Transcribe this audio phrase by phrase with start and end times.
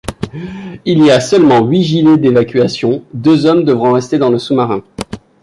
[0.83, 4.81] Il y a seulement huit gilets d'évacuation, deux hommes devront rester dans le sous-marin.